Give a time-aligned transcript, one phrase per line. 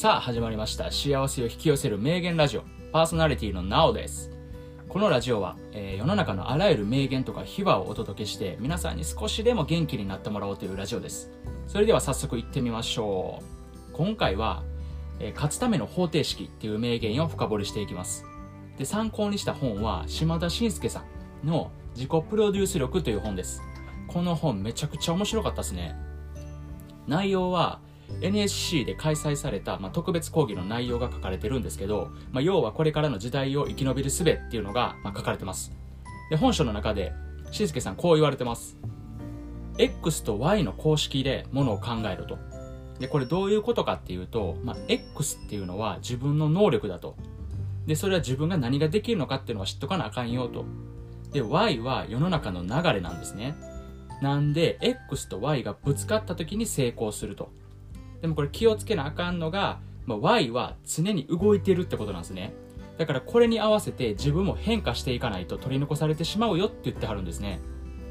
[0.00, 0.90] さあ始まりました。
[0.90, 2.62] 幸せを引き寄せる名言ラジオ。
[2.90, 4.30] パーソナリティのなおです。
[4.88, 11.30] このラジオは、えー、世の中のあらゆる名言とか秘話をお届けして皆さんに少しでも元気になってもらおうというラジオです。
[11.66, 13.92] それでは早速行ってみましょう。
[13.92, 14.62] 今回は、
[15.18, 18.24] えー、勝つための方程式っていう名言を深掘りしていきます。
[18.78, 21.04] で参考にした本は島田紳介さ
[21.44, 23.60] んの自己プロデュース力という本です。
[24.08, 25.94] この本めちゃくちゃ面白かったですね。
[27.06, 27.80] 内容は
[28.20, 35.72] NSC で開催された、まあ、特別講義の内容が書かれてるんですけど、まあ、要はこれからの時代を生き延びる術っていうのが、まあ、書かれてます。
[36.30, 37.12] で本書の中で
[37.50, 38.76] しんすけさんこう言われてます。
[39.78, 42.38] X と Y の公式でものを考えると。
[42.98, 47.16] でこれどういうことかっていうと、まあ、X っていうのは自分の能力だと。
[47.86, 50.66] でそれは自分が何ができるのかっていうのは知っとかなあかんよと。
[51.32, 53.56] で Y は世の中の流れなんですね。
[54.20, 57.50] なんで X と Y がぶつかった時に成功すると。
[58.20, 62.52] でもこれ気をつけなあかんのが、まあ、Y は常に動いてるってことなんですね。
[62.98, 67.60] だからこれに合わせて自分も変化していかないと取り残されてしまうよって言ってはるんですね。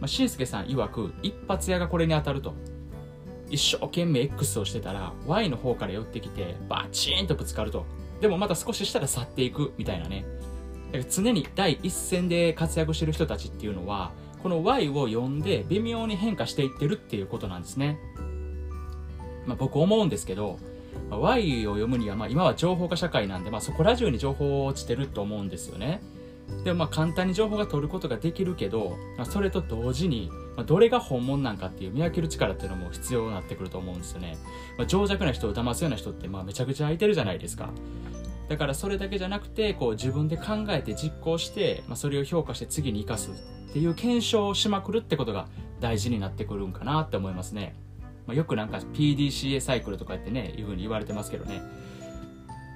[0.00, 2.54] まあ、しんすけさん曰く一発屋がこれに当たると。
[3.50, 7.84] 一生懸命 X をしてたら Y の方から寄ってきてバチーンとぶつかると。
[8.20, 10.24] でもまた少ししたら去っていくみたいなね。
[10.92, 17.98] だから常に第一線で活躍してる人たちっていうのはこの Y を読んで微妙に変化していってるっていうことなんですね。
[19.46, 20.58] まあ、僕思うんですけど、
[21.08, 26.00] まあ、Y を読むには、まあ、今は情報化社会なんで、まあ、そこら中に情報落ちてると思うんですよね。
[26.64, 34.36] でもまあ簡単に情報が取ることができるけど、まあ、それと同時に、まあ、どれが本物なんかっていう見分ける力っていうのも必要になってくると思うんですよね。
[34.76, 37.70] まあ、情弱な人を騙すような人ってまあめちゃくちゃ空いてるじゃないですか。
[38.48, 45.46] だからそれだけじゃなくてこう自分で考えて実行して、まあ、それを評価して次に生かすっていう検証をしまくるってことが
[45.78, 47.76] 大事になってくるんかなって思いますね。
[48.30, 51.60] まあ、よくなんか PDCA サイクルとかってね、いうふうに言われてますけどね。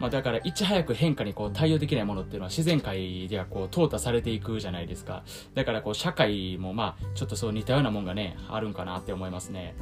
[0.00, 5.22] まあ、だからいち早く変化にこう対応できないものっていうのは自然界ではこう淘汰されていくじゃないですか。
[5.54, 9.74] だからこう社会もまあちょっとそう似たようなもんがね、あるんかなって思いますね。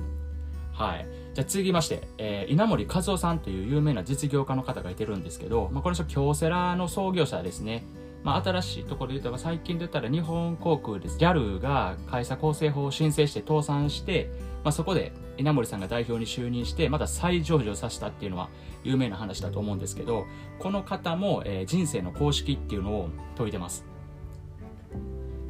[0.73, 1.07] はい。
[1.35, 7.85] じゃあ次まして、えー、稲森和夫さんという有名な実業家の方がいてるんですけど、まあ、この人京セラの創業者ですね。
[8.23, 11.19] まあ、新しいところで言うと、最近で言ったら日本航空です。
[11.19, 14.31] JAL が会社構成法を申請して倒産して、
[14.63, 18.51] まあ、そこで稲森さんが代表に就任してまた再上場させたっていうのは
[18.85, 20.27] 有名な話だと思うんですけど
[20.59, 23.85] この方も、えー、人生の公式っていうのを説いてます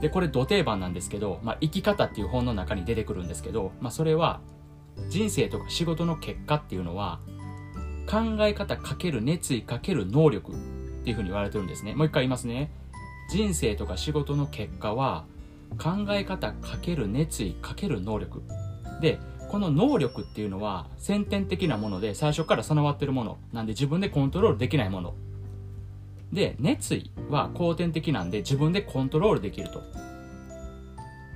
[0.01, 4.41] でこれ土定番なんですけど、まあ、生き方っていう本の中に出てくるんですけど、まあ、それは
[5.09, 7.21] 人生とか仕事の結果っていうのは
[8.09, 10.53] 考え方かける熱意かける能力
[11.01, 11.95] っていうふうに言われてるんですね。
[11.95, 12.71] もう一回言いますね。
[13.31, 15.25] 人生とか仕事の結果は
[15.79, 18.43] 考え方かける熱意かける能力。
[19.01, 19.19] で
[19.51, 23.39] この能力っていうのは先天的なもので最初から備わってるもの。
[23.53, 25.15] なんで自分でコントロールできないもの。
[26.33, 29.83] で熱意は後天的なんで自分でコントロールできると。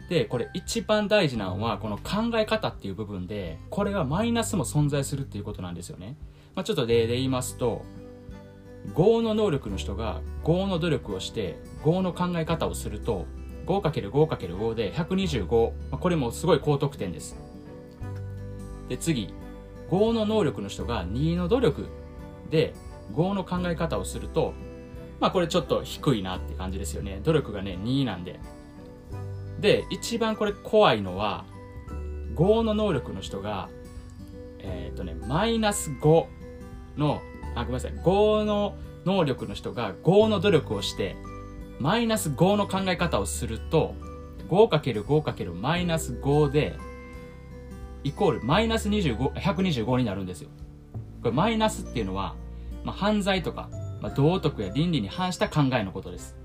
[0.09, 6.17] でこれ一番大事なのはこの考え方っていう部分でこれはマイナスも存在するっていうことなんですよね、
[6.55, 7.85] まあ、ちょっと例で言いますと
[8.93, 13.27] 5の能力の人が5の努力をして5の考え方をすると
[13.67, 17.37] 5×5×5 で125、まあ、これもすごい高得点です。
[18.89, 19.35] で次。
[19.91, 21.87] 5の能力の人が2の努力
[22.51, 22.75] で
[23.13, 24.55] 5の考え方をすると
[25.21, 27.21] まあこれちょっと低いなって感じですよね。
[27.23, 28.41] 努力がね2なんで。
[29.61, 31.45] で一番これ怖いのは
[32.35, 33.69] 5の能力の人が
[34.59, 36.27] えっ、とねマイナス5
[36.97, 37.21] の
[37.55, 41.17] あごめんなさい5の能力の人が5の努力をして
[41.79, 43.95] マイナス5の考え方をすると
[44.49, 46.77] 5×5× マイナス5で
[48.05, 50.51] イコールマイナス25 125になるんですよ。
[51.23, 52.35] これマイナスっていうのは、
[52.85, 53.71] まあ、犯罪とか、
[54.03, 56.37] まあ、道徳や倫理に反した考えのことです。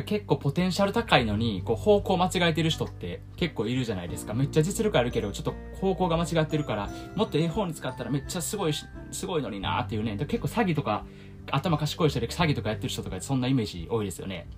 [0.00, 4.32] 結構ポテンシャル高いのにこう方向間違えてる人って結構いるじゃないですか。
[4.32, 8.72] めっちゃ実力あるけどちょっと方向が間違ってるからもっとええ方に使ったらめっちゃすごい
[9.10, 10.16] すごいのになーっていうね。
[10.16, 11.04] 結構詐欺とか
[11.50, 14.48] 頭賢い人で詐欺とかやってる人とかそんなイメージ多いですよね。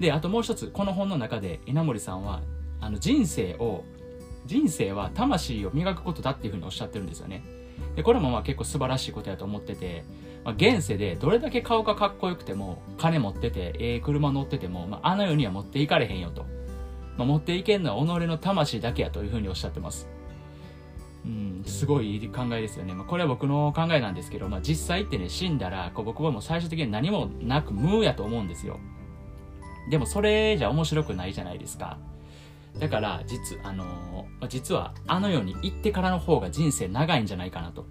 [0.00, 2.40] で、あともう一つ、この本の中で稲森さんは
[2.80, 3.84] あの人生を
[4.46, 7.44] 人生は魂を磨くことだっていうふうにおっしゃってるんですよね
[7.94, 10.04] でこれもまあ結構素晴らしいことやと思ってて、
[10.44, 16.46] まあ、現世でどれだけ顔がかっこよくても金持っててええー、車乗ってても、まあ、あの世には持っていかれへんよと、
[17.16, 20.08] まあ、持っていけんのは己の魂だけやというふうにおっしゃってます
[21.24, 22.94] うん、すごい考えですよね。
[22.94, 28.80] まあ、これは僕の考えなんですけど、まあ、実際ってね、死んだら、こう僕はもう最終的に何もなく無やと思うんですよ。
[29.90, 31.98] でもそれじゃ面白くないじゃないですか。
[32.78, 33.84] だから実あの
[34.48, 37.84] 実はあの世に行ってからの方が人生長いんじゃないかなと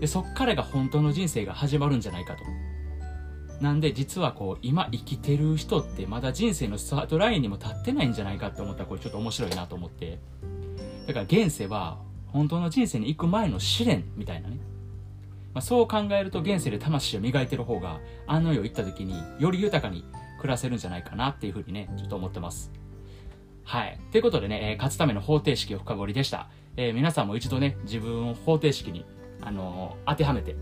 [0.00, 2.44] でそっからが本当の人生が始まるんじゃないかと
[3.60, 10.18] なんで実はこう今生きてる人ってまだ人生のスタートラインにも立ってないんじゃないかって思ったらこれちょっと面白いなと思って
[11.06, 11.98] だから現世は
[12.28, 14.58] 本当の人生に行く前の試練みたいなね、
[15.54, 20.04] まあ、そう考えると現世で魂を磨いてる方があの世行った時により豊かに
[20.38, 22.70] 暮らせるんじゃないかなっていうふうにねちょっと思ってます
[23.68, 24.00] はい。
[24.12, 26.48] ということでね、勝つための方程式を深掘りでした。
[26.78, 29.04] えー、皆さんも一度ね、自分を方程式に、
[29.42, 30.56] あの、当てはめて、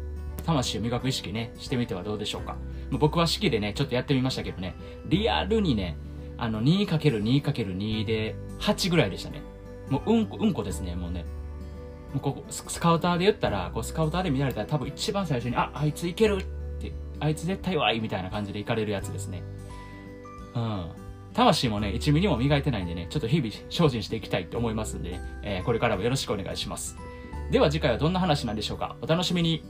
[0.44, 2.56] 魂を磨く意識ね、してみてはどうでしょうか。
[2.92, 4.74] 僕は式でね、ちょっとやってみましたけどね、
[5.06, 5.96] リアルにね、
[6.38, 9.42] あの、2×2×2 で8ぐらいでしたね。
[9.88, 11.24] もう、うんこ、うんこですね、もうね。
[12.12, 16.44] もうここ、スカウターで言ったら、こう、スカウターで見られたら多分一番最初に、あ、あいついけるっ
[16.80, 19.42] て、あいつ絶対はいみたいな感じでいかれるやつですね。
[20.54, 20.86] うん。
[21.34, 26.96] 魂もね、1ミリも磨いてないんでね、ちょっと日々精進していきたいと思いますんでね、えー、これからもよろしくお願いします。
[27.50, 28.96] では次回はどんな話なんでしょうか？
[29.02, 29.62] お楽しみに。